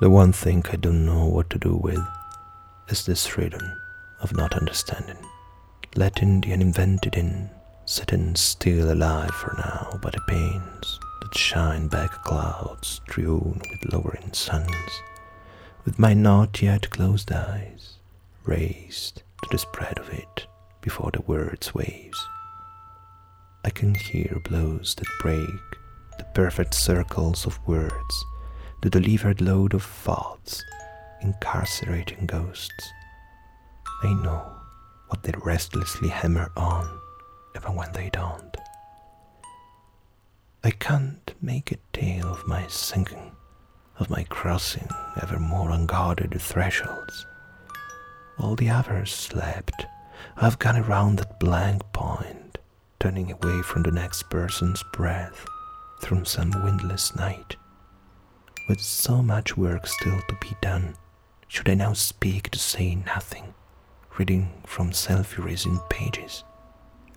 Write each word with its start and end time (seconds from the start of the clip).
The 0.00 0.08
one 0.08 0.32
thing 0.32 0.64
I 0.72 0.76
don't 0.76 1.04
know 1.04 1.26
what 1.26 1.50
to 1.50 1.58
do 1.58 1.76
with 1.76 2.00
is 2.88 3.04
this 3.04 3.26
freedom 3.26 3.60
of 4.22 4.34
not 4.34 4.54
understanding, 4.54 5.18
letting 5.94 6.40
the 6.40 6.54
uninvented 6.54 7.16
in, 7.16 7.50
sitting 7.84 8.34
still 8.34 8.90
alive 8.90 9.30
for 9.34 9.52
now 9.58 9.98
by 10.02 10.08
the 10.08 10.22
panes 10.26 10.98
that 11.20 11.36
shine 11.36 11.88
back 11.88 12.12
clouds 12.24 13.02
strewn 13.06 13.60
with 13.70 13.92
lowering 13.92 14.32
suns, 14.32 15.02
with 15.84 15.98
my 15.98 16.14
not 16.14 16.62
yet 16.62 16.88
closed 16.88 17.30
eyes 17.30 17.98
raised 18.44 19.16
to 19.42 19.48
the 19.50 19.58
spread 19.58 19.98
of 19.98 20.08
it 20.08 20.46
before 20.80 21.10
the 21.10 21.20
word's 21.26 21.74
waves. 21.74 22.18
I 23.66 23.68
can 23.68 23.94
hear 23.94 24.40
blows 24.46 24.94
that 24.94 25.18
break 25.20 25.60
the 26.16 26.24
perfect 26.32 26.72
circles 26.72 27.44
of 27.44 27.58
words, 27.68 28.24
the 28.82 28.90
delivered 28.90 29.40
load 29.40 29.74
of 29.74 29.82
thoughts, 29.82 30.64
incarcerating 31.20 32.26
ghosts. 32.26 32.92
I 34.02 34.12
know 34.14 34.42
what 35.08 35.22
they 35.22 35.32
restlessly 35.44 36.08
hammer 36.08 36.50
on, 36.56 36.88
even 37.56 37.74
when 37.74 37.92
they 37.92 38.08
don't. 38.10 38.56
I 40.64 40.70
can't 40.70 41.34
make 41.42 41.72
a 41.72 41.78
tale 41.92 42.28
of 42.28 42.46
my 42.46 42.66
sinking, 42.68 43.32
of 43.98 44.08
my 44.08 44.24
crossing 44.24 44.88
ever 45.20 45.38
more 45.38 45.70
unguarded 45.70 46.40
thresholds. 46.40 47.26
All 48.38 48.56
the 48.56 48.70
others 48.70 49.12
slept, 49.12 49.86
I've 50.36 50.58
gone 50.58 50.76
around 50.76 51.16
that 51.18 51.38
blank 51.38 51.82
point, 51.92 52.58
turning 52.98 53.32
away 53.32 53.62
from 53.62 53.82
the 53.82 53.90
next 53.90 54.30
person's 54.30 54.82
breath 54.92 55.44
through 56.00 56.24
some 56.24 56.50
windless 56.64 57.14
night. 57.16 57.56
With 58.70 58.80
so 58.80 59.20
much 59.20 59.56
work 59.56 59.88
still 59.88 60.20
to 60.28 60.34
be 60.40 60.56
done, 60.60 60.94
should 61.48 61.68
I 61.68 61.74
now 61.74 61.92
speak 61.92 62.50
to 62.50 62.58
say 62.60 62.94
nothing, 62.94 63.52
reading 64.16 64.62
from 64.64 64.92
self 64.92 65.36
erasing 65.36 65.80
pages? 65.88 66.44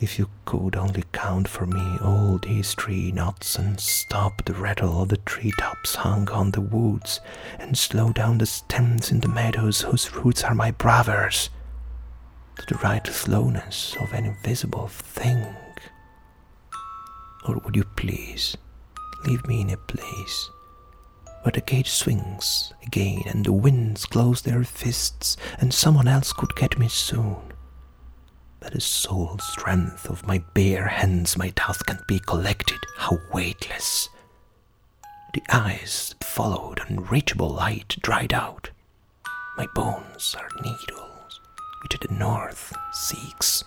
If 0.00 0.18
you 0.18 0.30
could 0.46 0.76
only 0.76 1.04
count 1.12 1.46
for 1.48 1.66
me 1.66 1.98
all 2.02 2.38
these 2.38 2.74
tree 2.74 3.12
knots 3.12 3.56
and 3.56 3.78
stop 3.78 4.42
the 4.46 4.54
rattle 4.54 5.02
of 5.02 5.10
the 5.10 5.18
tree 5.18 5.52
tops 5.58 5.96
hung 5.96 6.26
on 6.30 6.52
the 6.52 6.62
woods 6.62 7.20
and 7.58 7.76
slow 7.76 8.14
down 8.14 8.38
the 8.38 8.46
stems 8.46 9.10
in 9.10 9.20
the 9.20 9.28
meadows 9.28 9.82
whose 9.82 10.16
roots 10.16 10.42
are 10.44 10.54
my 10.54 10.70
brothers, 10.70 11.50
to 12.56 12.64
the 12.66 12.80
right 12.80 13.06
slowness 13.06 13.94
of 14.00 14.14
an 14.14 14.24
invisible 14.24 14.88
thing. 14.88 15.54
Or 17.46 17.58
would 17.58 17.76
you 17.76 17.84
please 17.84 18.56
leave 19.26 19.46
me 19.46 19.60
in 19.60 19.68
a 19.68 19.76
place 19.76 20.48
where 21.42 21.52
the 21.52 21.60
gate 21.60 21.86
swings 21.86 22.72
again 22.82 23.22
and 23.26 23.44
the 23.44 23.52
winds 23.52 24.06
close 24.06 24.42
their 24.42 24.64
fists 24.64 25.36
and 25.58 25.72
someone 25.74 26.08
else 26.08 26.32
could 26.32 26.54
get 26.56 26.78
me 26.78 26.88
soon? 26.88 27.36
By 28.60 28.70
the 28.70 28.80
sole 28.80 29.38
strength 29.38 30.08
of 30.08 30.26
my 30.26 30.38
bare 30.54 30.86
hands, 30.86 31.36
my 31.36 31.50
task 31.50 31.86
can't 31.86 32.06
be 32.06 32.20
collected. 32.20 32.78
How 32.96 33.18
weightless! 33.32 34.08
The 35.34 35.42
eyes 35.50 36.14
that 36.18 36.26
followed 36.26 36.80
unreachable 36.88 37.48
light 37.50 37.96
dried 38.00 38.32
out. 38.32 38.70
My 39.56 39.66
bones 39.74 40.36
are 40.38 40.48
needles 40.62 41.40
which 41.82 41.98
the 42.00 42.14
north 42.14 42.72
seeks. 42.92 43.64